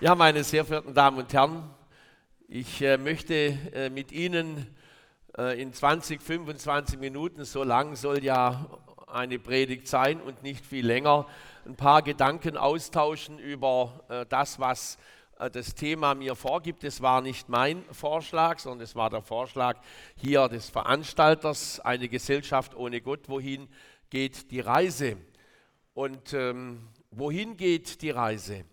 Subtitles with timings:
[0.00, 1.70] Ja, meine sehr verehrten Damen und Herren,
[2.48, 3.34] ich äh, möchte
[3.72, 4.66] äh, mit Ihnen
[5.38, 8.66] äh, in 20, 25 Minuten, so lang soll ja
[9.06, 11.28] eine Predigt sein und nicht viel länger,
[11.64, 14.98] ein paar Gedanken austauschen über äh, das, was
[15.38, 16.82] äh, das Thema mir vorgibt.
[16.82, 19.78] Es war nicht mein Vorschlag, sondern es war der Vorschlag
[20.16, 23.68] hier des Veranstalters, eine Gesellschaft ohne Gott, wohin
[24.10, 25.18] geht die Reise?
[25.94, 28.64] Und ähm, wohin geht die Reise?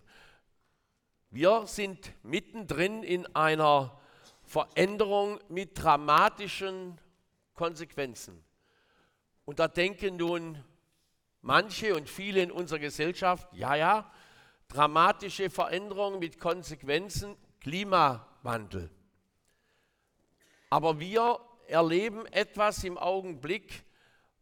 [1.34, 3.98] Wir sind mittendrin in einer
[4.44, 7.00] Veränderung mit dramatischen
[7.54, 8.44] Konsequenzen.
[9.46, 10.62] Und da denken nun
[11.42, 14.12] manche und viele in unserer Gesellschaft, ja, ja,
[14.68, 18.92] dramatische Veränderungen mit Konsequenzen, Klimawandel.
[20.70, 23.86] Aber wir erleben etwas im Augenblick,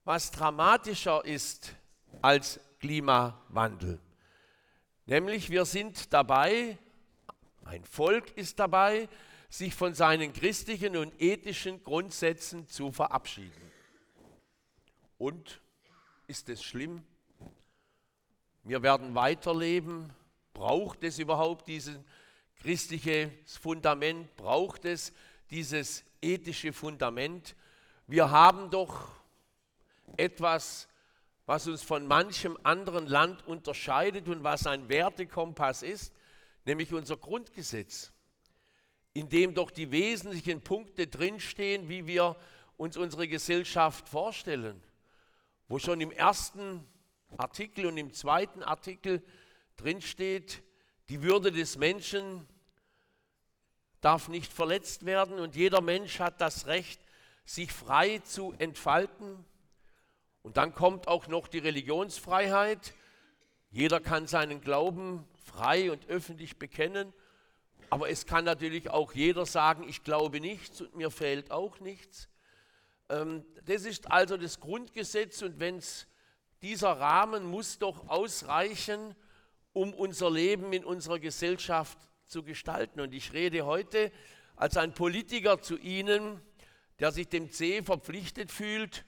[0.05, 1.75] was dramatischer ist
[2.23, 3.99] als Klimawandel.
[5.05, 6.77] Nämlich wir sind dabei,
[7.69, 9.07] ein Volk ist dabei,
[9.47, 13.71] sich von seinen christlichen und ethischen Grundsätzen zu verabschieden.
[15.17, 15.61] Und
[16.27, 17.03] ist es schlimm?
[18.63, 20.11] Wir werden weiterleben.
[20.53, 21.97] Braucht es überhaupt dieses
[22.59, 24.35] christliche Fundament?
[24.35, 25.13] Braucht es
[25.51, 27.55] dieses ethische Fundament?
[28.07, 29.11] Wir haben doch
[30.17, 30.87] etwas
[31.45, 36.13] was uns von manchem anderen Land unterscheidet und was ein Wertekompass ist,
[36.65, 38.11] nämlich unser Grundgesetz,
[39.13, 42.35] in dem doch die wesentlichen Punkte drinstehen, wie wir
[42.77, 44.81] uns unsere Gesellschaft vorstellen,
[45.67, 46.85] wo schon im ersten
[47.37, 49.23] Artikel und im zweiten Artikel
[49.77, 50.61] drinsteht,
[51.09, 52.47] die Würde des Menschen
[54.01, 57.01] darf nicht verletzt werden und jeder Mensch hat das Recht,
[57.45, 59.43] sich frei zu entfalten
[60.41, 62.93] und dann kommt auch noch die Religionsfreiheit.
[63.71, 67.13] Jeder kann seinen Glauben frei und öffentlich bekennen.
[67.89, 72.29] Aber es kann natürlich auch jeder sagen, ich glaube nichts und mir fehlt auch nichts.
[73.09, 76.07] Ähm, das ist also das Grundgesetz und wenn es
[76.61, 79.15] dieser Rahmen muss doch ausreichen,
[79.73, 82.99] um unser Leben in unserer Gesellschaft zu gestalten.
[82.99, 84.11] Und ich rede heute
[84.55, 86.41] als ein Politiker zu Ihnen,
[86.99, 89.05] der sich dem C verpflichtet fühlt,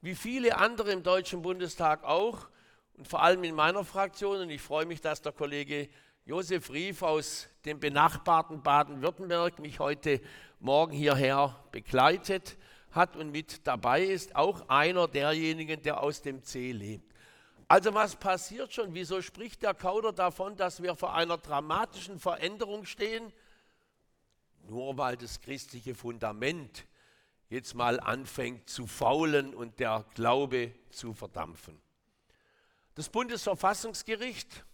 [0.00, 2.48] wie viele andere im Deutschen Bundestag auch
[2.96, 4.40] und vor allem in meiner Fraktion.
[4.40, 5.88] Und ich freue mich, dass der Kollege
[6.24, 10.20] Josef Rief aus dem benachbarten Baden-Württemberg mich heute
[10.60, 12.56] Morgen hierher begleitet
[12.92, 17.12] hat und mit dabei ist, auch einer derjenigen, der aus dem C lebt.
[17.66, 18.94] Also was passiert schon?
[18.94, 23.32] Wieso spricht der Kauder davon, dass wir vor einer dramatischen Veränderung stehen?
[24.68, 26.86] Nur weil das christliche Fundament
[27.48, 31.80] jetzt mal anfängt zu faulen und der Glaube zu verdampfen.
[32.94, 34.66] Das Bundesverfassungsgericht,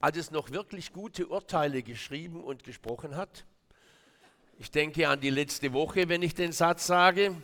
[0.00, 3.44] als es noch wirklich gute Urteile geschrieben und gesprochen hat,
[4.58, 7.40] ich denke an die letzte Woche, wenn ich den Satz sage,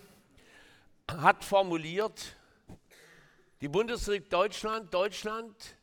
[1.06, 2.36] hat formuliert,
[3.60, 5.76] die Bundesrepublik Deutschland, Deutschland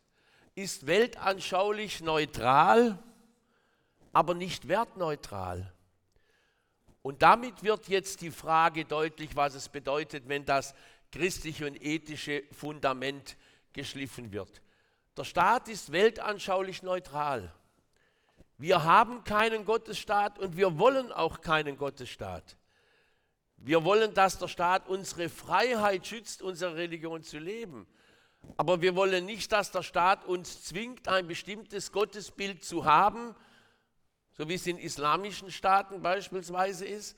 [0.53, 2.99] ist weltanschaulich neutral,
[4.11, 5.71] aber nicht wertneutral.
[7.01, 10.75] Und damit wird jetzt die Frage deutlich, was es bedeutet, wenn das
[11.09, 13.37] christliche und ethische Fundament
[13.73, 14.61] geschliffen wird.
[15.17, 17.53] Der Staat ist weltanschaulich neutral.
[18.57, 22.57] Wir haben keinen Gottesstaat und wir wollen auch keinen Gottesstaat.
[23.57, 27.87] Wir wollen, dass der Staat unsere Freiheit schützt, unsere Religion zu leben.
[28.57, 33.35] Aber wir wollen nicht, dass der Staat uns zwingt, ein bestimmtes Gottesbild zu haben,
[34.33, 37.17] so wie es in islamischen Staaten beispielsweise ist,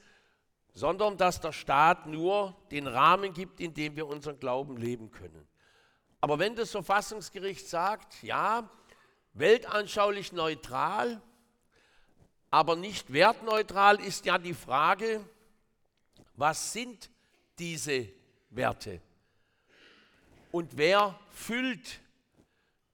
[0.74, 5.48] sondern dass der Staat nur den Rahmen gibt, in dem wir unseren Glauben leben können.
[6.26, 8.68] Aber wenn das Verfassungsgericht sagt, ja,
[9.34, 11.22] weltanschaulich neutral,
[12.50, 15.24] aber nicht wertneutral, ist ja die Frage,
[16.34, 17.12] was sind
[17.60, 18.10] diese
[18.50, 19.02] Werte?
[20.52, 22.00] Und wer füllt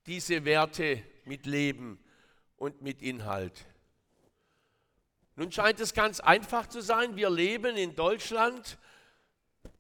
[0.07, 2.03] diese Werte mit Leben
[2.57, 3.65] und mit Inhalt?
[5.37, 8.77] Nun scheint es ganz einfach zu sein, wir leben in Deutschland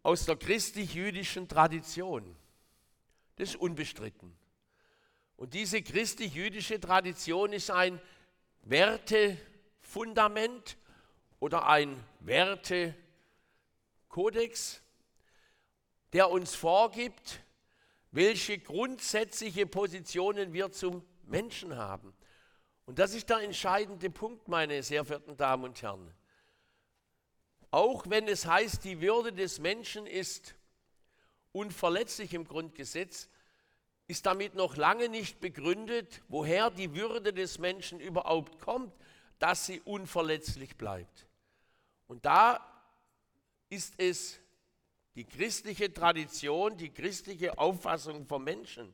[0.03, 2.37] aus der christlich-jüdischen Tradition.
[3.35, 4.35] Das ist unbestritten.
[5.37, 7.99] Und diese christlich-jüdische Tradition ist ein
[8.61, 10.77] Wertefundament
[11.39, 14.83] oder ein Wertekodex,
[16.13, 17.41] der uns vorgibt,
[18.11, 22.13] welche grundsätzliche Positionen wir zum Menschen haben.
[22.85, 26.13] Und das ist der entscheidende Punkt, meine sehr verehrten Damen und Herren.
[27.71, 30.55] Auch wenn es heißt, die Würde des Menschen ist
[31.51, 33.29] unverletzlich im Grundgesetz,
[34.07, 38.93] ist damit noch lange nicht begründet, woher die Würde des Menschen überhaupt kommt,
[39.39, 41.27] dass sie unverletzlich bleibt.
[42.07, 42.59] Und da
[43.69, 44.39] ist es
[45.15, 48.93] die christliche Tradition, die christliche Auffassung vom Menschen,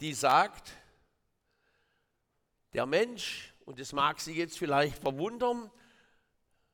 [0.00, 0.72] die sagt,
[2.72, 5.70] der Mensch, und es mag Sie jetzt vielleicht verwundern,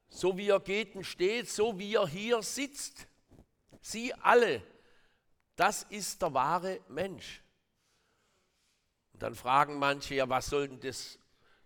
[0.08, 3.06] so wie er geht und steht, so wie er hier sitzt,
[3.80, 4.62] Sie alle,
[5.56, 7.42] das ist der wahre Mensch.
[9.12, 11.18] Und dann fragen manche, ja, was soll denn das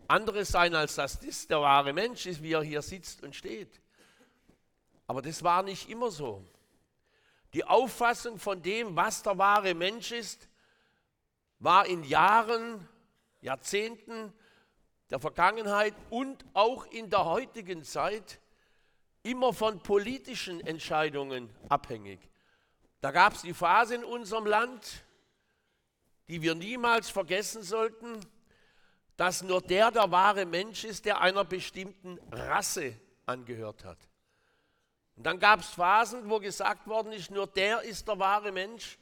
[0.06, 3.80] anderes sein, als dass das der wahre Mensch ist, wie er hier sitzt und steht.
[5.06, 6.44] Aber das war nicht immer so.
[7.54, 10.48] Die Auffassung von dem, was der wahre Mensch ist,
[11.58, 12.86] war in Jahren,
[13.40, 14.32] Jahrzehnten
[15.10, 18.40] der Vergangenheit und auch in der heutigen Zeit
[19.22, 22.27] immer von politischen Entscheidungen abhängig.
[23.00, 25.04] Da gab es die Phase in unserem Land,
[26.28, 28.20] die wir niemals vergessen sollten,
[29.16, 32.94] dass nur der der wahre Mensch ist, der einer bestimmten Rasse
[33.26, 33.98] angehört hat.
[35.16, 38.98] Und dann gab es Phasen, wo gesagt worden ist, nur der ist der wahre Mensch,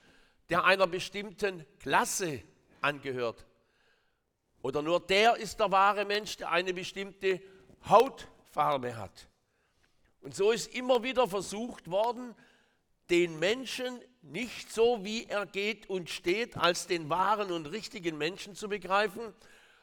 [0.49, 2.43] der einer bestimmten Klasse
[2.81, 3.45] angehört.
[4.63, 7.43] Oder nur der ist der wahre Mensch, der eine bestimmte
[7.89, 9.29] Hautfarbe hat.
[10.21, 12.35] Und so ist immer wieder versucht worden,
[13.11, 18.55] den Menschen nicht so, wie er geht und steht, als den wahren und richtigen Menschen
[18.55, 19.33] zu begreifen,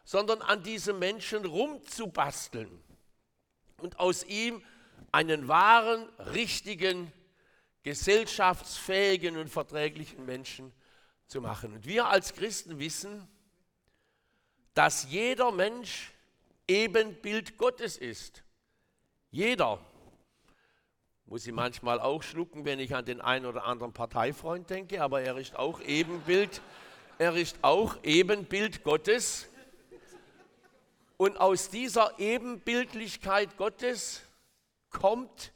[0.03, 2.83] sondern an diesem Menschen rumzubasteln
[3.77, 4.61] und aus ihm
[5.11, 7.11] einen wahren, richtigen,
[7.83, 10.73] gesellschaftsfähigen und verträglichen Menschen
[11.27, 11.73] zu machen.
[11.73, 13.27] Und wir als Christen wissen,
[14.73, 16.11] dass jeder Mensch
[16.67, 18.43] Ebenbild Gottes ist.
[19.31, 19.83] Jeder.
[21.25, 25.21] Muss ich manchmal auch schlucken, wenn ich an den einen oder anderen Parteifreund denke, aber
[25.21, 26.61] er ist auch Ebenbild,
[27.17, 29.47] er ist auch Ebenbild Gottes.
[31.17, 34.21] Und aus dieser Ebenbildlichkeit Gottes
[34.89, 35.53] kommt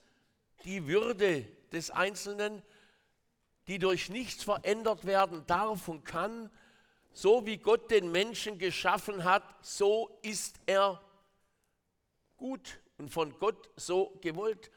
[0.63, 2.61] die Würde des Einzelnen,
[3.67, 6.49] die durch nichts verändert werden darf und kann.
[7.11, 11.01] So wie Gott den Menschen geschaffen hat, so ist er
[12.37, 14.71] gut und von Gott so gewollt.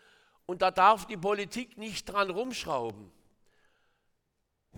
[0.51, 3.13] Und da darf die Politik nicht dran rumschrauben.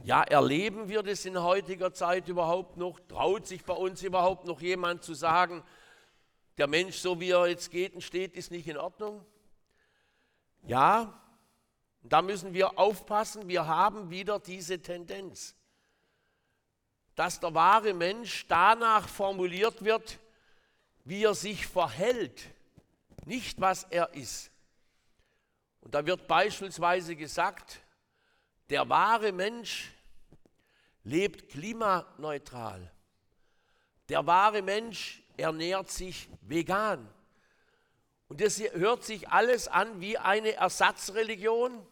[0.04, 3.00] Ja, erleben wir das in heutiger Zeit überhaupt noch?
[3.08, 5.62] Traut sich bei uns überhaupt noch jemand zu sagen,
[6.58, 9.24] der Mensch, so wie er jetzt geht und steht, ist nicht in Ordnung?
[10.66, 11.18] Ja,
[12.02, 15.56] da müssen wir aufpassen, wir haben wieder diese Tendenz,
[17.14, 20.18] dass der wahre Mensch danach formuliert wird,
[21.04, 22.42] wie er sich verhält,
[23.24, 24.51] nicht was er ist.
[25.82, 27.80] Und da wird beispielsweise gesagt,
[28.70, 29.92] der wahre Mensch
[31.04, 32.90] lebt klimaneutral.
[34.08, 37.06] Der wahre Mensch ernährt sich vegan.
[38.28, 41.86] Und das hört sich alles an wie eine Ersatzreligion.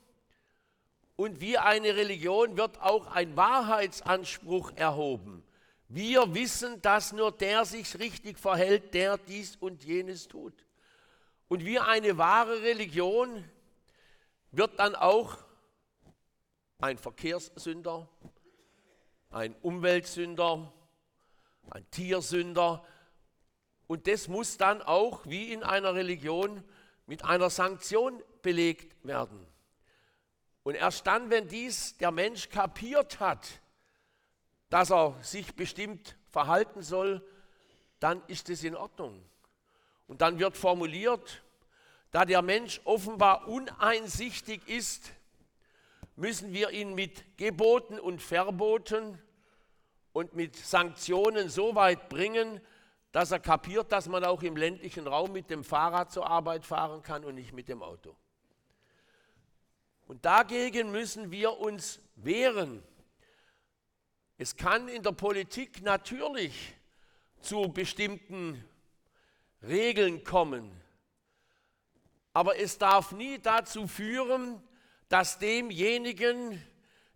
[1.17, 5.43] Und wie eine Religion wird auch ein Wahrheitsanspruch erhoben.
[5.89, 10.55] Wir wissen, dass nur der sich richtig verhält, der dies und jenes tut.
[11.49, 13.45] Und wie eine wahre Religion
[14.53, 15.37] wird dann auch
[16.79, 18.09] ein Verkehrssünder,
[19.31, 20.73] ein Umweltsünder,
[21.71, 22.85] ein Tiersünder,
[23.91, 26.63] und das muss dann auch, wie in einer Religion,
[27.07, 29.45] mit einer Sanktion belegt werden.
[30.63, 33.49] Und erst dann, wenn dies der Mensch kapiert hat,
[34.69, 37.21] dass er sich bestimmt verhalten soll,
[37.99, 39.21] dann ist es in Ordnung.
[40.07, 41.43] Und dann wird formuliert,
[42.11, 45.13] da der Mensch offenbar uneinsichtig ist,
[46.17, 49.19] müssen wir ihn mit Geboten und Verboten
[50.13, 52.61] und mit Sanktionen so weit bringen,
[53.13, 57.03] dass er kapiert, dass man auch im ländlichen Raum mit dem Fahrrad zur Arbeit fahren
[57.03, 58.17] kann und nicht mit dem Auto.
[60.07, 62.83] Und dagegen müssen wir uns wehren.
[64.39, 66.75] Es kann in der Politik natürlich
[67.41, 68.65] zu bestimmten
[69.63, 70.71] Regeln kommen,
[72.33, 74.63] aber es darf nie dazu führen,
[75.09, 76.63] dass demjenigen,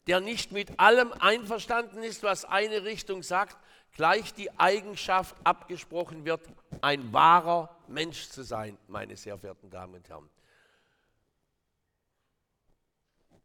[0.06, 3.56] der nicht mit allem einverstanden ist, was eine Richtung sagt,
[3.92, 6.42] gleich die Eigenschaft abgesprochen wird,
[6.80, 10.28] ein wahrer Mensch zu sein, meine sehr verehrten Damen und Herren.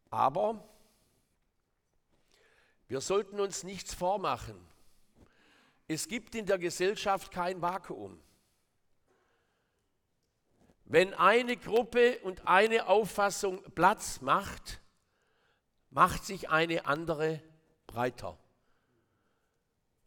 [0.10, 0.68] Aber
[2.88, 4.60] wir sollten uns nichts vormachen.
[5.88, 8.20] Es gibt in der Gesellschaft kein Vakuum.
[10.92, 14.82] Wenn eine Gruppe und eine Auffassung Platz macht,
[15.92, 17.44] macht sich eine andere
[17.86, 18.40] breiter.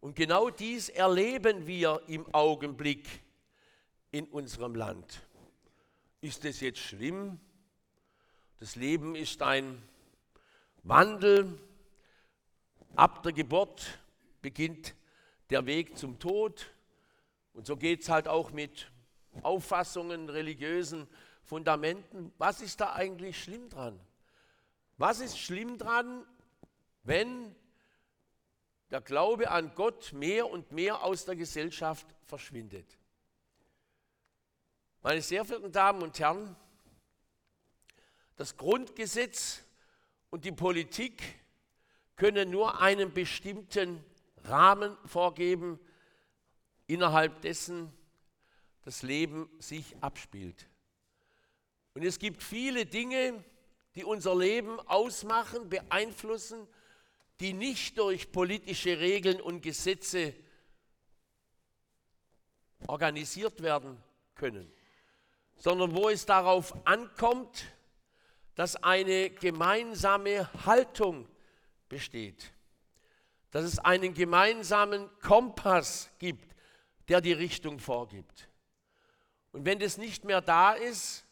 [0.01, 3.09] Und genau dies erleben wir im Augenblick
[4.11, 5.23] in unserem Land.
[6.21, 7.39] Ist es jetzt schlimm?
[8.59, 9.81] Das Leben ist ein
[10.83, 11.61] Wandel.
[12.97, 14.01] Ab der Geburt
[14.41, 14.97] beginnt
[15.51, 16.75] der Weg zum Tod.
[17.53, 18.92] Und so geht es halt auch mit
[19.43, 21.09] Auffassungen, religiösen
[21.45, 22.33] Fundamenten.
[22.39, 23.99] Was ist da eigentlich schlimm dran?
[24.99, 26.25] Was ist schlimm dran,
[27.03, 27.55] wenn
[28.93, 32.99] der Glaube an Gott mehr und mehr aus der Gesellschaft verschwindet.
[35.03, 36.55] Meine sehr verehrten Damen und Herren,
[38.37, 39.63] das Grundgesetz
[40.29, 41.23] und die Politik
[42.17, 44.05] können nur einen bestimmten
[44.45, 45.81] Rahmen vorgeben,
[46.87, 47.91] innerhalb dessen
[48.85, 50.69] das Leben sich abspielt.
[51.95, 53.45] Und es gibt viele Dinge,
[53.95, 56.67] die unser Leben ausmachen, beeinflussen,
[57.41, 60.35] die nicht durch politische Regeln und Gesetze
[62.87, 64.03] organisiert werden
[64.35, 64.73] können,
[65.57, 67.67] sondern wo es darauf ankommt,
[68.55, 71.29] dass eine gemeinsame Haltung
[71.89, 72.53] besteht,
[73.51, 76.55] dass es einen gemeinsamen Kompass gibt,
[77.09, 78.49] der die Richtung vorgibt.
[79.53, 81.27] Und wenn das nicht mehr da ist,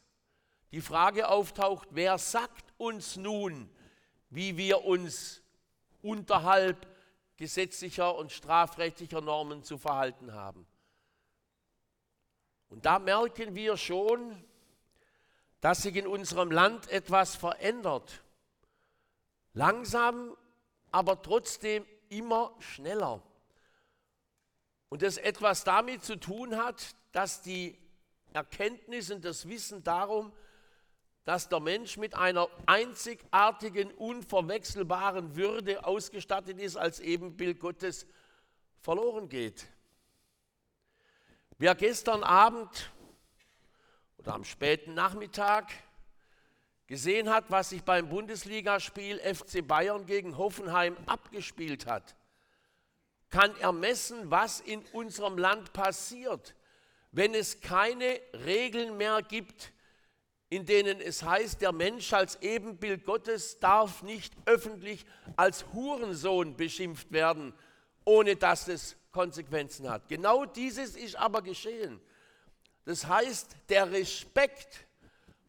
[0.73, 3.69] die Frage auftaucht, wer sagt uns nun,
[4.29, 5.43] wie wir uns
[6.03, 6.87] unterhalb
[7.37, 10.67] gesetzlicher und strafrechtlicher Normen zu verhalten haben.
[12.69, 14.45] Und da merken wir schon,
[15.61, 18.23] dass sich in unserem Land etwas verändert.
[19.55, 20.37] Langsam,
[20.93, 23.23] aber trotzdem immer schneller.
[24.89, 27.80] Und das etwas damit zu tun hat, dass die
[28.33, 30.33] Erkenntnis und das Wissen darum,
[31.25, 38.07] dass der Mensch mit einer einzigartigen, unverwechselbaren Würde ausgestattet ist als Ebenbild Gottes,
[38.81, 39.67] verloren geht.
[41.59, 42.91] Wer gestern Abend
[44.17, 45.73] oder am späten Nachmittag
[46.87, 52.17] gesehen hat, was sich beim Bundesligaspiel FC Bayern gegen Hoffenheim abgespielt hat,
[53.29, 56.55] kann ermessen, was in unserem Land passiert,
[57.13, 59.73] wenn es keine Regeln mehr gibt,
[60.49, 67.13] in denen es heißt, der Mensch als Ebenbild Gottes darf nicht öffentlich als Hurensohn beschimpft
[67.13, 67.53] werden,
[68.05, 70.09] ohne dass es Konsequenzen hat.
[70.09, 72.01] Genau dieses ist aber geschehen.
[72.85, 74.87] Das heißt, der Respekt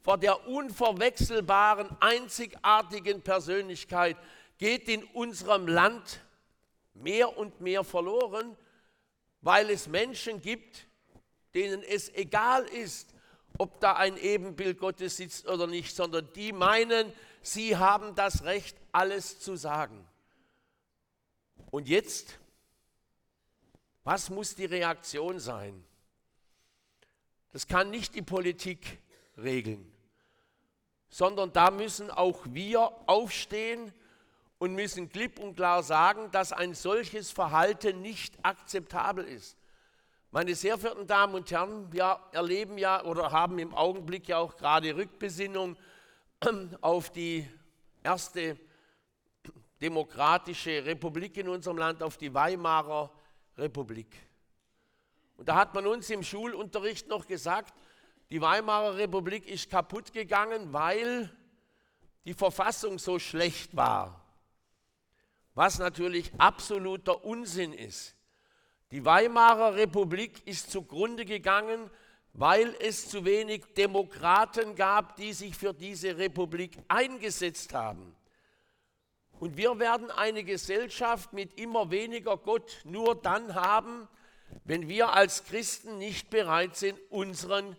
[0.02, 4.18] vor der unverwechselbaren, einzigartigen Persönlichkeit
[4.58, 6.22] geht in unserem Land
[6.94, 8.56] mehr und mehr verloren,
[9.42, 10.86] weil es Menschen gibt,
[11.54, 13.14] denen es egal ist,
[13.58, 18.78] ob da ein Ebenbild Gottes sitzt oder nicht, sondern die meinen, sie haben das Recht,
[18.92, 20.08] alles zu sagen.
[21.70, 22.40] Und jetzt,
[24.04, 25.84] was muss die Reaktion sein?
[27.52, 29.00] Das kann nicht die Politik
[29.38, 29.92] regeln,
[31.10, 33.94] sondern da müssen auch wir aufstehen
[34.58, 39.58] und müssen klipp und klar sagen, dass ein solches Verhalten nicht akzeptabel ist.
[40.34, 44.56] Meine sehr verehrten Damen und Herren, wir erleben ja oder haben im Augenblick ja auch
[44.56, 45.76] gerade Rückbesinnung
[46.82, 47.46] auf die
[48.02, 48.58] erste
[49.82, 53.12] demokratische Republik in unserem Land, auf die Weimarer
[53.58, 54.16] Republik.
[55.36, 57.74] Und da hat man uns im Schulunterricht noch gesagt,
[58.30, 61.30] die Weimarer Republik ist kaputt gegangen, weil
[62.24, 64.26] die Verfassung so schlecht war.
[65.56, 68.16] Was natürlich absoluter Unsinn ist.
[68.92, 71.90] Die Weimarer Republik ist zugrunde gegangen,
[72.34, 78.16] weil es zu wenig Demokraten gab, die sich für diese Republik eingesetzt haben.
[79.40, 84.08] Und wir werden eine Gesellschaft mit immer weniger Gott nur dann haben,
[84.66, 87.76] wenn wir als Christen nicht bereit sind, unseren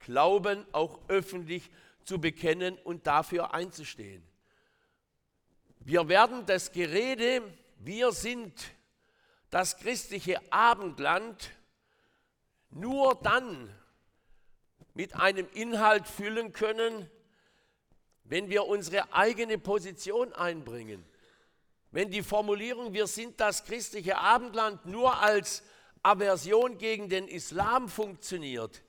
[0.00, 1.70] Glauben auch öffentlich
[2.04, 4.22] zu bekennen und dafür einzustehen.
[5.80, 7.42] Wir werden das Gerede,
[7.78, 8.73] wir sind
[9.54, 11.52] das christliche Abendland
[12.70, 13.72] nur dann
[14.94, 17.08] mit einem Inhalt füllen können,
[18.24, 21.06] wenn wir unsere eigene Position einbringen.
[21.92, 25.62] Wenn die Formulierung, wir sind das christliche Abendland, nur als
[26.02, 28.82] Aversion gegen den Islam funktioniert,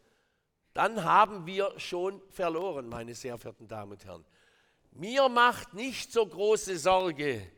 [0.73, 4.25] dann haben wir schon verloren, meine sehr verehrten Damen und Herren.
[4.93, 7.51] Mir macht nicht so große Sorge,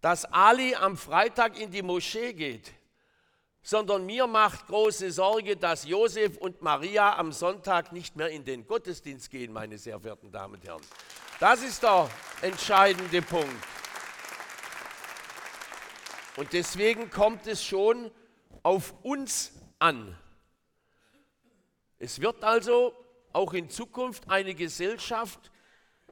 [0.00, 2.72] dass Ali am Freitag in die Moschee geht,
[3.62, 8.66] sondern mir macht große Sorge, dass Josef und Maria am Sonntag nicht mehr in den
[8.66, 10.82] Gottesdienst gehen, meine sehr verehrten Damen und Herren.
[11.40, 12.08] Das ist der
[12.42, 13.66] entscheidende Punkt.
[16.36, 18.10] Und deswegen kommt es schon
[18.62, 20.16] auf uns an.
[21.98, 22.94] Es wird also
[23.32, 25.50] auch in Zukunft eine Gesellschaft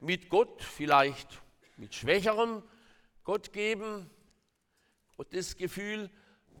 [0.01, 1.41] mit Gott, vielleicht
[1.77, 2.63] mit schwächerem
[3.25, 4.09] Gott geben,
[5.17, 6.09] Gottes Gefühl,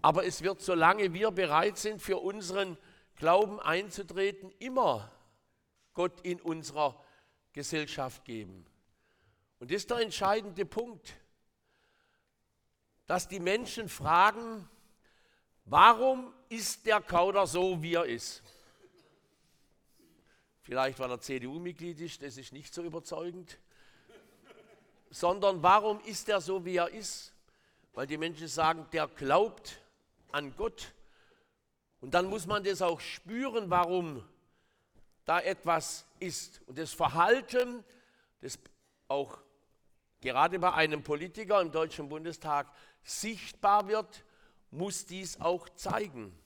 [0.01, 2.77] aber es wird, solange wir bereit sind, für unseren
[3.15, 5.11] Glauben einzutreten, immer
[5.93, 7.01] Gott in unserer
[7.53, 8.65] Gesellschaft geben.
[9.59, 11.15] Und das ist der entscheidende Punkt,
[13.07, 14.67] dass die Menschen fragen,
[15.65, 18.43] warum ist der Kauder so, wie er ist?
[20.61, 23.59] Vielleicht, weil er CDU-Mitglied ist, das ist nicht so überzeugend.
[25.15, 27.31] Sondern warum ist er so, wie er ist?
[27.93, 29.79] Weil die Menschen sagen, der glaubt
[30.33, 30.93] an Gott.
[32.01, 34.27] Und dann muss man das auch spüren, warum
[35.23, 36.59] da etwas ist.
[36.65, 37.85] Und das Verhalten,
[38.41, 38.59] das
[39.07, 39.37] auch
[40.19, 42.69] gerade bei einem Politiker im Deutschen Bundestag
[43.01, 44.25] sichtbar wird,
[44.69, 46.37] muss dies auch zeigen.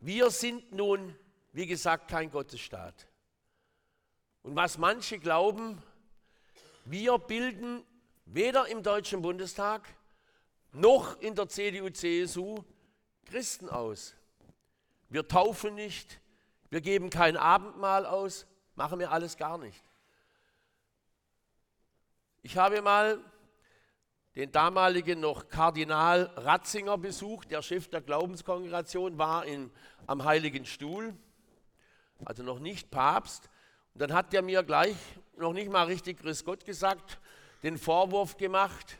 [0.00, 1.16] Wir sind nun,
[1.52, 3.06] wie gesagt, kein Gottesstaat.
[4.42, 5.80] Und was manche glauben,
[6.84, 7.84] wir bilden
[8.24, 9.88] weder im Deutschen Bundestag
[10.72, 12.64] noch in der CDU-CSU
[13.26, 14.14] Christen aus.
[15.08, 16.20] Wir taufen nicht,
[16.68, 18.46] wir geben kein Abendmahl aus,
[18.76, 19.82] machen wir alles gar nicht.
[22.42, 23.20] Ich habe mal
[24.36, 29.70] den damaligen noch Kardinal Ratzinger besucht, der Chef der Glaubenskongregation war in,
[30.06, 31.14] am Heiligen Stuhl,
[32.24, 33.50] also noch nicht Papst.
[33.94, 34.96] Und dann hat er mir gleich
[35.36, 37.18] noch nicht mal richtig Grüß Gott gesagt,
[37.62, 38.98] den Vorwurf gemacht,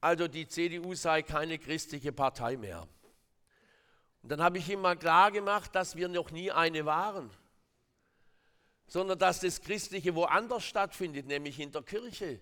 [0.00, 2.86] also die CDU sei keine christliche Partei mehr.
[4.22, 7.30] Und dann habe ich ihm mal klar gemacht, dass wir noch nie eine waren,
[8.88, 12.40] sondern dass das Christliche woanders stattfindet, nämlich in der Kirche.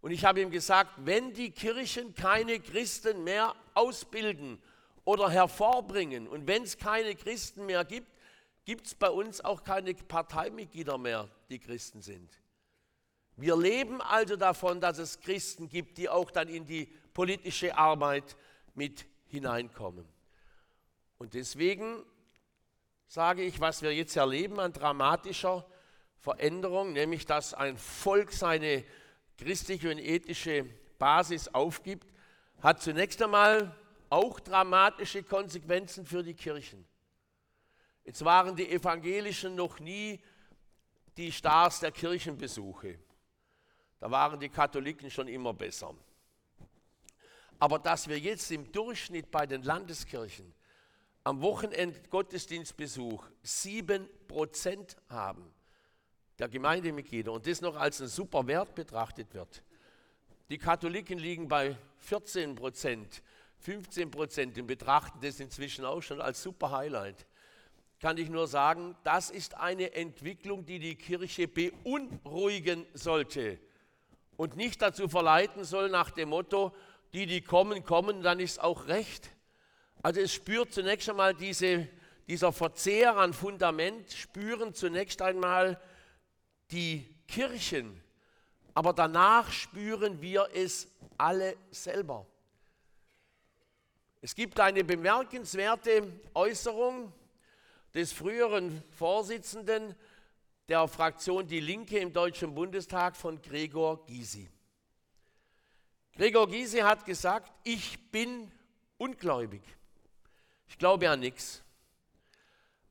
[0.00, 4.62] Und ich habe ihm gesagt, wenn die Kirchen keine Christen mehr ausbilden
[5.04, 8.15] oder hervorbringen und wenn es keine Christen mehr gibt,
[8.66, 12.28] gibt es bei uns auch keine Parteimitglieder mehr, die Christen sind.
[13.36, 18.36] Wir leben also davon, dass es Christen gibt, die auch dann in die politische Arbeit
[18.74, 20.06] mit hineinkommen.
[21.16, 22.02] Und deswegen
[23.06, 25.64] sage ich, was wir jetzt erleben an dramatischer
[26.18, 28.82] Veränderung, nämlich dass ein Volk seine
[29.38, 30.64] christliche und ethische
[30.98, 32.08] Basis aufgibt,
[32.60, 33.76] hat zunächst einmal
[34.10, 36.84] auch dramatische Konsequenzen für die Kirchen.
[38.06, 40.20] Jetzt waren die Evangelischen noch nie
[41.16, 43.00] die Stars der Kirchenbesuche.
[43.98, 45.92] Da waren die Katholiken schon immer besser.
[47.58, 50.54] Aber dass wir jetzt im Durchschnitt bei den Landeskirchen
[51.24, 55.52] am Wochenende Gottesdienstbesuch 7% haben
[56.38, 59.64] der Gemeindemitglieder und das noch als ein super Wert betrachtet wird.
[60.48, 61.76] Die Katholiken liegen bei
[62.08, 63.22] 14%
[63.58, 67.26] 15 Prozent und betrachten das inzwischen auch schon als super Highlight
[68.00, 73.58] kann ich nur sagen, das ist eine Entwicklung, die die Kirche beunruhigen sollte
[74.36, 76.74] und nicht dazu verleiten soll nach dem Motto,
[77.12, 79.30] die, die kommen, kommen, dann ist auch recht.
[80.02, 81.88] Also es spürt zunächst einmal diese,
[82.28, 85.80] dieser Verzehr an Fundament, spüren zunächst einmal
[86.70, 88.02] die Kirchen,
[88.74, 92.26] aber danach spüren wir es alle selber.
[94.20, 97.12] Es gibt eine bemerkenswerte Äußerung,
[97.96, 99.96] des früheren Vorsitzenden
[100.68, 104.50] der Fraktion Die Linke im Deutschen Bundestag von Gregor Gysi.
[106.14, 108.52] Gregor Gysi hat gesagt, ich bin
[108.98, 109.62] ungläubig.
[110.68, 111.62] Ich glaube an nichts.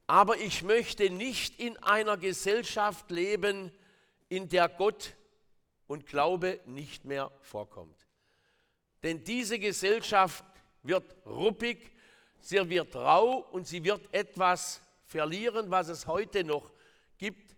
[0.08, 3.72] Aber ich möchte nicht in einer Gesellschaft leben,
[4.28, 5.16] in der Gott
[5.86, 8.08] und Glaube nicht mehr vorkommt.
[9.04, 10.44] Denn diese Gesellschaft
[10.82, 11.92] wird ruppig,
[12.40, 16.72] sie wird rau und sie wird etwas verlieren, was es heute noch
[17.18, 17.56] gibt,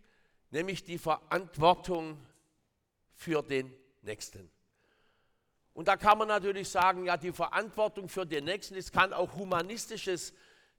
[0.51, 2.17] nämlich die Verantwortung
[3.13, 4.49] für den Nächsten.
[5.73, 9.36] Und da kann man natürlich sagen, ja, die Verantwortung für den Nächsten, es kann auch
[9.36, 10.33] humanistisches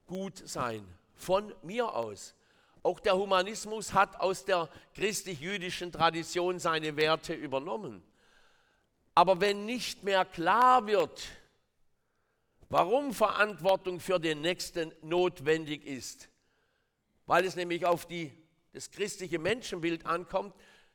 [0.07, 2.35] Gut sein, von mir aus.
[2.83, 8.03] Auch der Humanismus hat aus der christlich-jüdischen Tradition seine Werte übernommen.
[9.15, 11.29] Aber wenn nicht mehr klar wird,
[12.69, 16.29] warum Verantwortung für den Nächsten notwendig ist,
[17.29, 18.33] weil es nämlich auf die,
[18.73, 20.55] das christliche Menschenbild ankommt,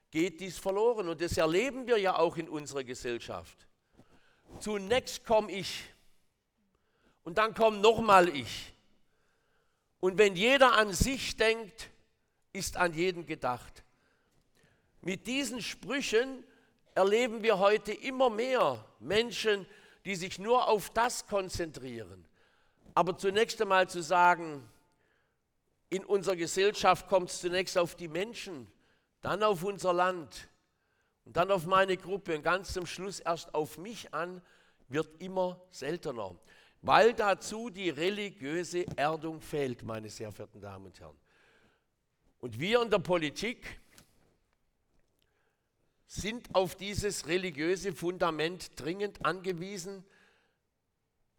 [0.09, 1.07] geht dies verloren.
[1.07, 3.67] Und das erleben wir ja auch in unserer Gesellschaft.
[4.59, 5.83] Zunächst komme ich
[7.23, 8.73] und dann kommt nochmal ich.
[9.99, 11.91] Und wenn jeder an sich denkt,
[12.51, 13.83] ist an jeden gedacht.
[15.01, 16.43] Mit diesen Sprüchen
[16.95, 19.67] erleben wir heute immer mehr Menschen,
[20.05, 22.25] die sich nur auf das konzentrieren.
[22.95, 24.67] Aber zunächst einmal zu sagen,
[25.93, 28.67] in unserer Gesellschaft kommt es zunächst auf die Menschen,
[29.21, 30.49] dann auf unser Land
[31.23, 34.41] und dann auf meine Gruppe und ganz zum Schluss erst auf mich an,
[34.87, 36.35] wird immer seltener,
[36.81, 41.17] weil dazu die religiöse Erdung fehlt, meine sehr verehrten Damen und Herren.
[42.39, 43.79] Und wir in der Politik
[46.07, 50.03] sind auf dieses religiöse Fundament dringend angewiesen,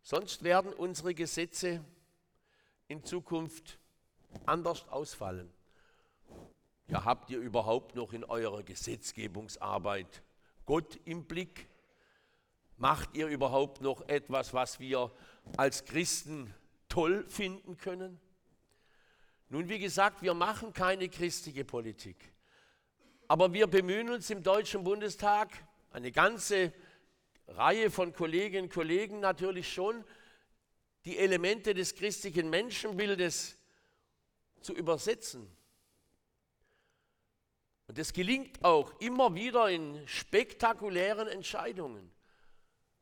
[0.00, 1.84] sonst werden unsere Gesetze
[2.86, 3.80] in Zukunft
[4.46, 5.52] anders ausfallen.
[6.88, 10.22] Ja, habt ihr überhaupt noch in eurer Gesetzgebungsarbeit
[10.66, 11.68] Gott im Blick?
[12.76, 15.10] Macht ihr überhaupt noch etwas, was wir
[15.56, 16.52] als Christen
[16.88, 18.20] toll finden können?
[19.48, 22.16] Nun, wie gesagt, wir machen keine christliche Politik.
[23.28, 25.50] Aber wir bemühen uns im Deutschen Bundestag,
[25.90, 26.72] eine ganze
[27.48, 30.04] Reihe von Kolleginnen und Kollegen natürlich schon,
[31.04, 33.56] die Elemente des christlichen Menschenbildes
[34.64, 35.48] zu übersetzen.
[37.86, 42.10] Und das gelingt auch immer wieder in spektakulären Entscheidungen.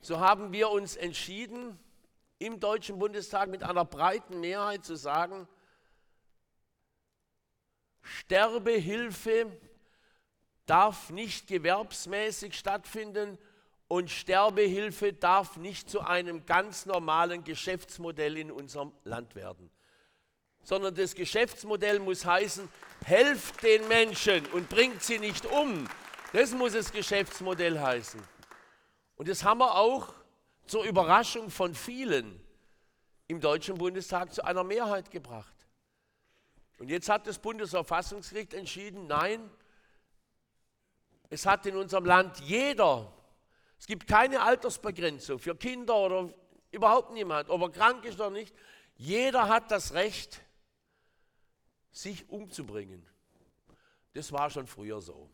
[0.01, 1.79] So haben wir uns entschieden,
[2.38, 5.46] im Deutschen Bundestag mit einer breiten Mehrheit zu sagen,
[8.01, 9.57] Sterbehilfe
[10.66, 13.38] darf nicht gewerbsmäßig stattfinden
[13.87, 19.70] und Sterbehilfe darf nicht zu einem ganz normalen Geschäftsmodell in unserem Land werden.
[20.62, 22.68] Sondern das Geschäftsmodell muss heißen,
[23.05, 25.88] helft den Menschen und bringt sie nicht um.
[26.33, 28.22] Das muss das Geschäftsmodell heißen.
[29.16, 30.14] Und das haben wir auch
[30.66, 32.40] zur Überraschung von vielen
[33.29, 35.53] im Deutschen Bundestag zu einer Mehrheit gebracht.
[36.79, 39.48] Und jetzt hat das Bundesverfassungsgericht entschieden, nein,
[41.31, 43.12] es hat in unserem Land jeder,
[43.79, 46.29] es gibt keine Altersbegrenzung für Kinder oder
[46.70, 48.55] überhaupt niemand, ob er krank ist oder nicht,
[48.96, 50.40] jeder hat das Recht,
[51.93, 53.07] sich umzubringen.
[54.15, 55.31] Das war schon früher so.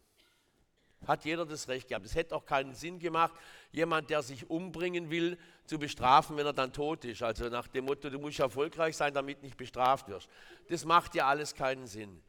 [1.06, 2.04] Hat jeder das Recht gehabt.
[2.04, 3.32] Es hätte auch keinen Sinn gemacht,
[3.70, 7.22] jemand, der sich umbringen will, zu bestrafen, wenn er dann tot ist.
[7.22, 10.28] Also nach dem Motto, du musst erfolgreich sein, damit nicht bestraft wirst.
[10.68, 12.20] Das macht ja alles keinen Sinn.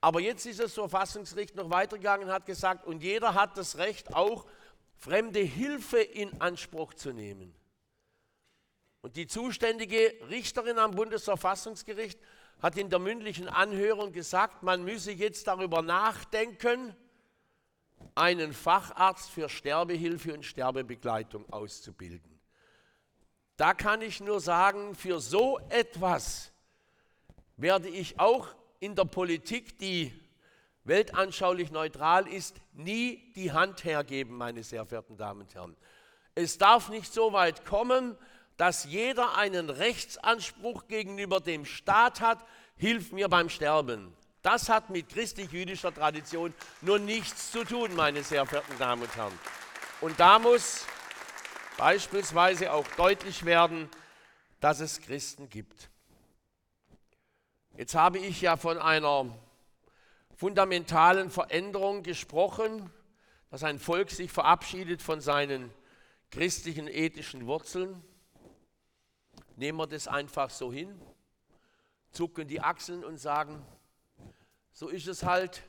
[0.00, 4.14] Aber jetzt ist das Verfassungsgericht noch weitergegangen und hat gesagt, und jeder hat das Recht,
[4.14, 4.46] auch
[4.96, 7.54] fremde Hilfe in Anspruch zu nehmen.
[9.00, 12.20] Und die zuständige Richterin am Bundesverfassungsgericht
[12.60, 16.94] hat in der mündlichen Anhörung gesagt, man müsse jetzt darüber nachdenken,
[18.14, 22.40] einen Facharzt für Sterbehilfe und Sterbebegleitung auszubilden.
[23.56, 26.52] Da kann ich nur sagen, für so etwas
[27.56, 28.48] werde ich auch
[28.80, 30.12] in der Politik, die
[30.84, 35.76] weltanschaulich neutral ist, nie die Hand hergeben, meine sehr verehrten Damen und Herren.
[36.34, 38.16] Es darf nicht so weit kommen,
[38.62, 42.38] dass jeder einen Rechtsanspruch gegenüber dem Staat hat,
[42.76, 44.16] hilf mir beim Sterben.
[44.42, 49.36] Das hat mit christlich-jüdischer Tradition nur nichts zu tun, meine sehr verehrten Damen und Herren.
[50.00, 50.86] Und da muss
[51.76, 53.88] beispielsweise auch deutlich werden,
[54.60, 55.90] dass es Christen gibt,
[57.76, 59.26] Jetzt habe ich ja von einer
[60.36, 62.92] fundamentalen Veränderung gesprochen,
[63.50, 65.68] dass ein Volk sich verabschiedet von seinen
[66.30, 68.00] christlichen ethischen Wurzeln.
[69.56, 71.00] Nehmen wir das einfach so hin,
[72.10, 73.64] zucken die Achseln und sagen,
[74.72, 75.62] so ist es halt.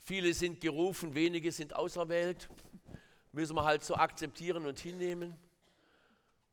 [0.00, 2.48] Viele sind gerufen, wenige sind auserwählt.
[3.32, 5.36] Müssen wir halt so akzeptieren und hinnehmen.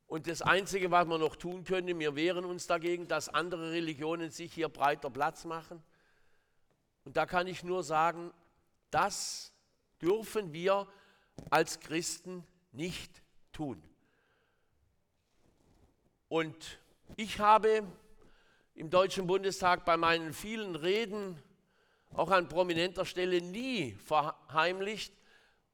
[0.08, 4.32] Und das Einzige, was wir noch tun können, wir wehren uns dagegen, dass andere Religionen
[4.32, 5.84] sich hier breiter Platz machen.
[7.06, 8.32] Und da kann ich nur sagen,
[8.92, 9.54] das
[10.02, 10.88] dürfen wir
[11.50, 13.82] als Christen nicht tun.
[16.30, 16.80] Und
[17.16, 17.84] ich habe
[18.76, 21.42] im Deutschen Bundestag bei meinen vielen Reden,
[22.14, 25.12] auch an prominenter Stelle, nie verheimlicht,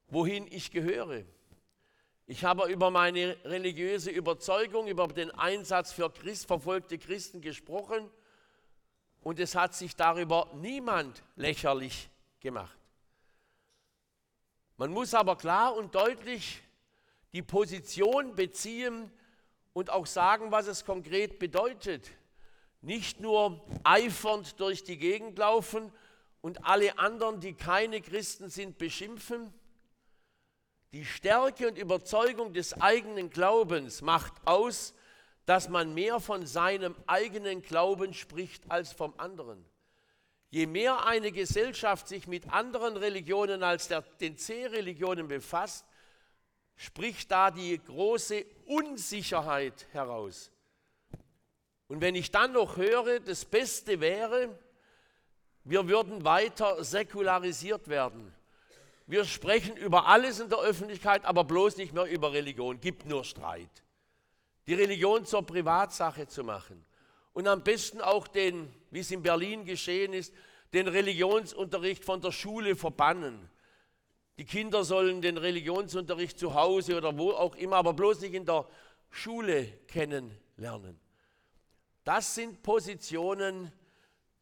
[0.08, 1.24] wohin ich gehöre.
[2.26, 8.10] Ich habe über meine religiöse Überzeugung, über den Einsatz für Christ, verfolgte Christen gesprochen
[9.22, 12.08] und es hat sich darüber niemand lächerlich
[12.40, 12.78] gemacht.
[14.78, 16.62] Man muss aber klar und deutlich
[17.34, 19.12] die Position beziehen
[19.76, 22.10] und auch sagen, was es konkret bedeutet.
[22.80, 25.92] Nicht nur eifernd durch die Gegend laufen
[26.40, 29.52] und alle anderen, die keine Christen sind, beschimpfen,
[30.94, 34.94] die Stärke und Überzeugung des eigenen Glaubens macht aus,
[35.44, 39.62] dass man mehr von seinem eigenen Glauben spricht als vom anderen.
[40.48, 45.84] Je mehr eine Gesellschaft sich mit anderen Religionen als der, den C-Religionen befasst,
[46.76, 50.50] spricht da die große Unsicherheit heraus.
[51.88, 54.58] Und wenn ich dann noch höre, das Beste wäre,
[55.64, 58.32] wir würden weiter säkularisiert werden.
[59.06, 62.80] Wir sprechen über alles in der Öffentlichkeit, aber bloß nicht mehr über Religion.
[62.80, 63.70] Gibt nur Streit.
[64.66, 66.84] Die Religion zur Privatsache zu machen.
[67.32, 70.34] Und am besten auch den, wie es in Berlin geschehen ist,
[70.72, 73.48] den Religionsunterricht von der Schule verbannen.
[74.38, 78.44] Die Kinder sollen den Religionsunterricht zu Hause oder wo auch immer, aber bloß nicht in
[78.44, 78.66] der
[79.10, 81.00] Schule kennenlernen.
[82.04, 83.72] Das sind Positionen,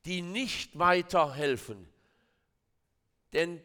[0.04, 1.88] die nicht weiterhelfen.
[3.33, 3.62] Denn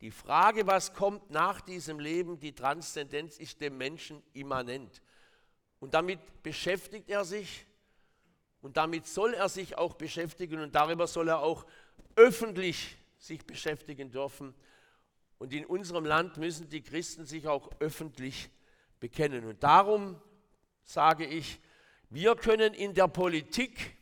[0.00, 5.00] die Frage, was kommt nach diesem Leben, die Transzendenz ist dem Menschen immanent.
[5.78, 7.66] Und damit beschäftigt er sich
[8.60, 11.66] und damit soll er sich auch beschäftigen und darüber soll er auch
[12.16, 14.54] öffentlich sich beschäftigen dürfen.
[15.42, 18.48] Und in unserem Land müssen die Christen sich auch öffentlich
[19.00, 19.44] bekennen.
[19.44, 20.22] Und darum
[20.84, 21.58] sage ich,
[22.10, 23.96] wir können in der Politik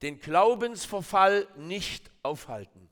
[0.00, 2.88] den Glaubensverfall nicht aufhalten.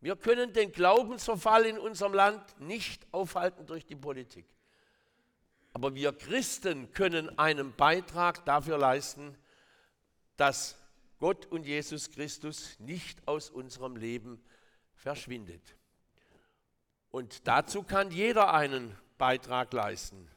[0.00, 4.46] Wir können den Glaubensverfall in unserem Land nicht aufhalten durch die Politik.
[5.72, 9.36] Aber wir Christen können einen Beitrag dafür leisten,
[10.36, 10.79] dass
[11.20, 14.42] Gott und Jesus Christus nicht aus unserem Leben
[14.94, 15.76] verschwindet.
[17.10, 20.28] Und dazu kann jeder einen Beitrag leisten,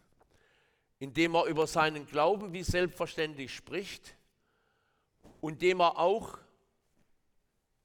[0.99, 4.15] indem er über seinen Glauben wie selbstverständlich spricht
[5.39, 6.37] und indem er auch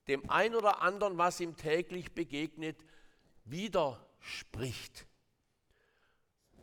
[0.08, 2.84] dem ein oder anderen, was ihm täglich begegnet,
[3.44, 5.06] widerspricht.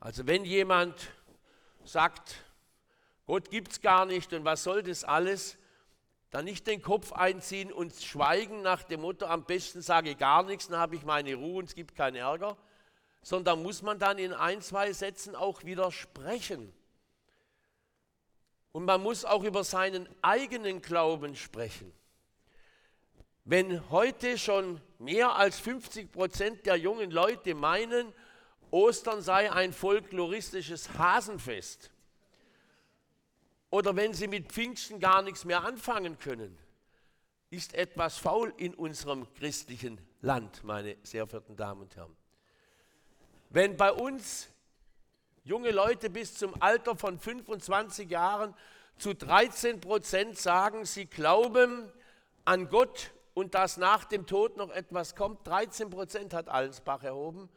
[0.01, 1.11] Also wenn jemand
[1.85, 2.43] sagt,
[3.25, 5.57] Gott gibt es gar nicht und was soll das alles,
[6.35, 10.43] dann nicht den Kopf einziehen und schweigen nach dem Motto, am besten sage ich gar
[10.43, 12.57] nichts, dann habe ich meine Ruhe und es gibt keinen Ärger,
[13.21, 16.73] sondern muss man dann in ein, zwei Sätzen auch widersprechen.
[18.73, 21.93] Und man muss auch über seinen eigenen Glauben sprechen.
[23.45, 28.11] Wenn heute schon mehr als 50 Prozent der jungen Leute meinen,
[28.71, 31.91] Ostern sei ein folkloristisches Hasenfest,
[33.69, 36.57] oder wenn sie mit Pfingsten gar nichts mehr anfangen können,
[37.49, 42.15] ist etwas faul in unserem christlichen Land, meine sehr verehrten Damen und Herren.
[43.49, 44.49] Wenn bei uns
[45.43, 48.53] junge Leute bis zum Alter von 25 Jahren
[48.97, 51.91] zu 13 Prozent sagen, sie glauben
[52.43, 55.45] an Gott und dass nach dem Tod noch etwas kommt.
[55.45, 57.49] 13 Prozent hat Allensbach erhoben.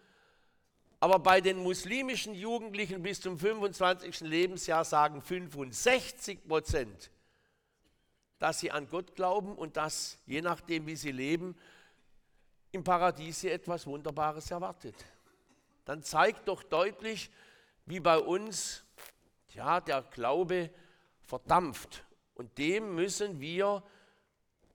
[1.01, 4.21] Aber bei den muslimischen Jugendlichen bis zum 25.
[4.21, 7.11] Lebensjahr sagen 65 Prozent,
[8.39, 11.57] dass sie an Gott glauben und dass, je nachdem, wie sie leben,
[12.73, 14.95] im Paradies sie etwas Wunderbares erwartet.
[15.85, 17.31] Dann zeigt doch deutlich,
[17.87, 18.85] wie bei uns
[19.55, 20.71] ja, der Glaube
[21.23, 22.05] verdampft.
[22.35, 23.83] Und dem müssen wir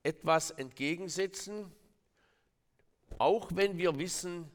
[0.02, 1.72] etwas entgegensetzen,
[3.18, 4.50] auch wenn wir wissen,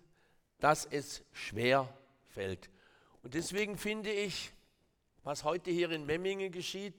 [0.58, 1.88] dass es schwer
[2.28, 2.68] fällt.
[3.22, 4.52] Und deswegen finde ich,
[5.24, 6.94] was heute hier in Memmingen geschieht,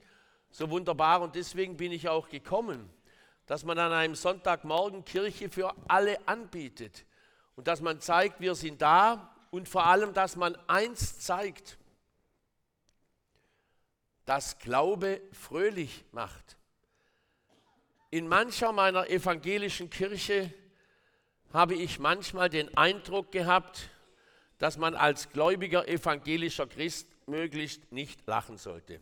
[0.50, 1.22] so wunderbar.
[1.22, 2.90] Und deswegen bin ich auch gekommen,
[3.46, 7.04] dass man an einem Sonntagmorgen Kirche für alle anbietet.
[7.56, 9.34] Und dass man zeigt, wir sind da.
[9.50, 11.76] Und vor allem, dass man eins zeigt,
[14.24, 16.56] dass Glaube fröhlich macht.
[18.10, 20.52] In mancher meiner evangelischen Kirche
[21.52, 23.90] habe ich manchmal den Eindruck gehabt,
[24.58, 29.00] dass man als gläubiger evangelischer Christ möglichst nicht lachen sollte.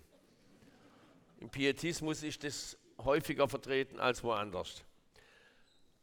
[1.41, 4.85] Im Pietismus ist das häufiger vertreten als woanders.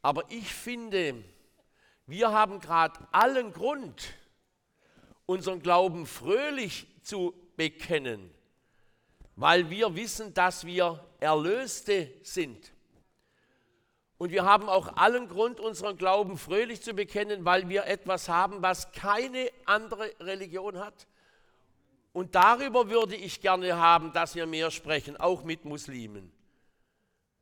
[0.02, 1.24] Aber ich finde,
[2.06, 4.14] wir haben gerade allen Grund,
[5.26, 8.30] unseren Glauben fröhlich zu bekennen,
[9.34, 12.72] weil wir wissen, dass wir Erlöste sind.
[14.18, 18.62] Und wir haben auch allen Grund, unseren Glauben fröhlich zu bekennen, weil wir etwas haben,
[18.62, 21.06] was keine andere Religion hat.
[22.12, 26.32] Und darüber würde ich gerne haben, dass wir mehr sprechen, auch mit Muslimen.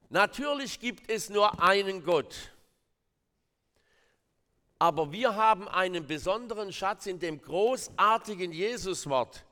[0.08, 2.50] Natürlich gibt es nur einen Gott.
[4.80, 9.44] Aber wir haben einen besonderen Schatz in dem großartigen Jesuswort.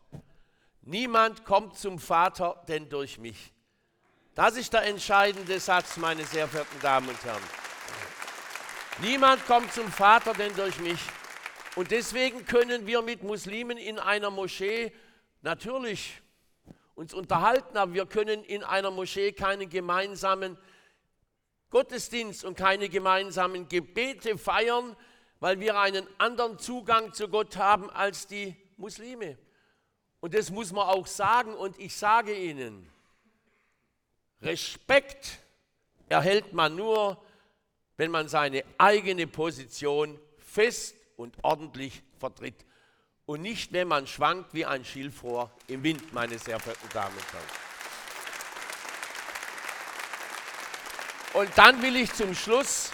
[0.82, 3.52] Niemand kommt zum Vater denn durch mich.
[4.34, 7.42] Das ist der entscheidende Satz, meine sehr verehrten Damen und Herren.
[9.02, 11.00] Niemand kommt zum Vater denn durch mich.
[11.76, 14.92] Und deswegen können wir mit Muslimen in einer Moschee
[15.42, 16.22] natürlich
[16.94, 20.56] uns unterhalten, aber wir können in einer Moschee keinen gemeinsamen
[21.68, 24.96] Gottesdienst und keine gemeinsamen Gebete feiern,
[25.40, 29.38] weil wir einen anderen Zugang zu Gott haben als die Muslime.
[30.20, 31.54] Und das muss man auch sagen.
[31.54, 32.91] Und ich sage Ihnen,
[34.42, 35.38] Respekt
[36.08, 37.22] erhält man nur,
[37.96, 42.66] wenn man seine eigene Position fest und ordentlich vertritt.
[43.24, 47.32] Und nicht, wenn man schwankt wie ein Schilfrohr im Wind, meine sehr verehrten Damen und
[47.32, 47.46] Herren.
[51.34, 52.92] Und dann will ich zum Schluss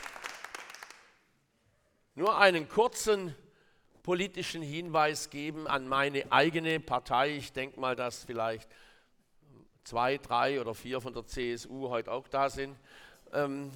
[2.14, 3.34] nur einen kurzen
[4.02, 7.30] politischen Hinweis geben an meine eigene Partei.
[7.30, 8.68] Ich denke mal, dass vielleicht
[9.88, 12.77] zwei, drei oder vier von der CSU heute auch da sind
[13.33, 13.70] ähm,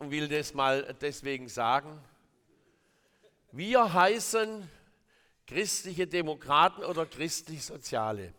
[0.00, 2.00] will das mal deswegen sagen.
[3.52, 4.68] Wir heißen
[5.46, 8.32] christliche Demokraten oder christlich-soziale.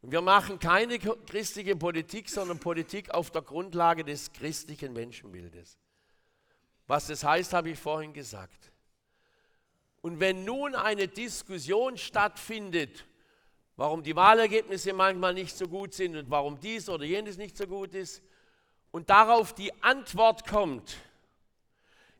[0.00, 5.78] Und wir machen keine christliche Politik, sondern Politik auf der Grundlage des christlichen Menschenbildes.
[6.86, 8.72] Was das heißt, habe ich vorhin gesagt.
[10.00, 13.06] Und wenn nun eine Diskussion stattfindet,
[13.76, 17.66] warum die Wahlergebnisse manchmal nicht so gut sind und warum dies oder jenes nicht so
[17.66, 18.22] gut ist,
[18.90, 20.96] und darauf die Antwort kommt,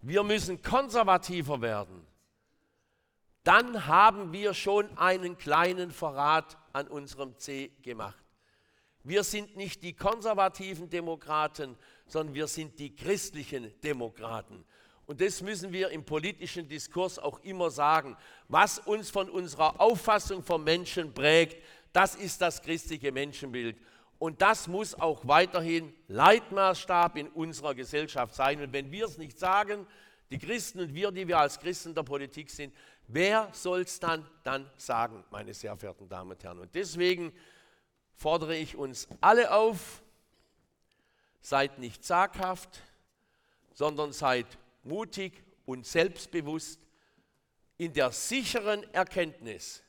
[0.03, 2.05] wir müssen konservativer werden,
[3.45, 8.25] dann haben wir schon einen kleinen Verrat an unserem C gemacht.
[9.05, 14.65] Wir sind nicht die konservativen Demokraten, sondern wir sind die christlichen Demokraten.
[15.07, 18.17] Und das müssen wir im politischen Diskurs auch immer sagen.
[18.49, 21.63] Was uns von unserer Auffassung vom Menschen prägt,
[21.93, 23.77] das ist das christliche Menschenbild.
[24.19, 28.63] Und das muss auch weiterhin Leitmaßstab in unserer Gesellschaft sein.
[28.63, 29.87] Und wenn wir es nicht sagen,
[30.31, 32.75] die Christen und wir, die wir als Christen der Politik sind,
[33.07, 36.61] wer soll es dann, dann sagen, meine sehr verehrten Damen und Herren?
[36.61, 37.33] Und deswegen
[38.15, 40.03] fordere ich uns alle auf,
[41.43, 42.81] seid nicht zaghaft,
[43.75, 44.47] sondern seid
[44.85, 46.81] mutig und selbstbewusst
[47.77, 49.83] in der sicheren Erkenntnis,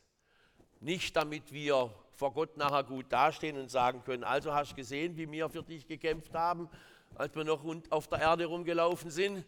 [0.79, 5.17] nicht damit wir vor Gott nachher gut dastehen und sagen können, also hast du gesehen,
[5.17, 6.69] wie wir für dich gekämpft haben,
[7.15, 9.45] als wir noch auf der Erde rumgelaufen sind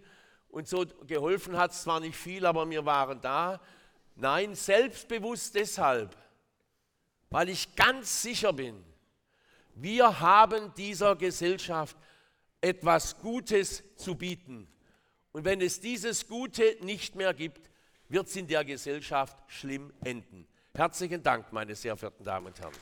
[0.49, 3.59] und so geholfen hat es zwar nicht viel, aber wir waren da.
[4.15, 6.15] Nein, selbstbewusst deshalb,
[7.29, 8.83] weil ich ganz sicher bin,
[9.75, 11.95] wir haben dieser Gesellschaft
[12.61, 14.67] etwas Gutes zu bieten.
[15.37, 17.69] Und wenn es dieses Gute nicht mehr gibt,
[18.09, 20.47] wird es in der Gesellschaft schlimm enden.
[20.73, 22.73] Herzlichen Dank, meine sehr verehrten Damen und Herren.